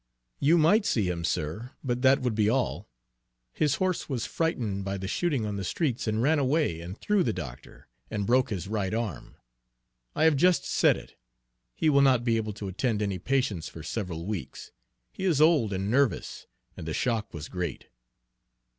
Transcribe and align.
"You 0.39 0.57
might 0.57 0.83
see 0.83 1.07
him, 1.07 1.23
sir, 1.23 1.73
but 1.83 2.01
that 2.01 2.21
would 2.23 2.33
be 2.33 2.49
all. 2.49 2.89
His 3.53 3.75
horse 3.75 4.09
was 4.09 4.25
frightened 4.25 4.83
by 4.83 4.97
the 4.97 5.07
shooting 5.07 5.45
on 5.45 5.57
the 5.57 5.63
streets, 5.63 6.07
and 6.07 6.23
ran 6.23 6.39
away 6.39 6.81
and 6.81 6.97
threw 6.99 7.21
the 7.23 7.31
doctor, 7.33 7.87
and 8.09 8.25
broke 8.25 8.49
his 8.49 8.67
right 8.67 8.95
arm. 8.95 9.35
I 10.15 10.23
have 10.23 10.37
just 10.37 10.65
set 10.65 10.97
it; 10.97 11.17
he 11.75 11.87
will 11.87 12.01
not 12.01 12.23
be 12.23 12.35
able 12.37 12.53
to 12.53 12.67
attend 12.67 13.03
any 13.03 13.19
patients 13.19 13.67
for 13.69 13.83
several 13.83 14.25
weeks. 14.25 14.71
He 15.11 15.23
is 15.23 15.39
old 15.39 15.71
and 15.71 15.91
nervous, 15.91 16.47
and 16.75 16.87
the 16.87 16.95
shock 16.95 17.31
was 17.31 17.47
great." 17.47 17.85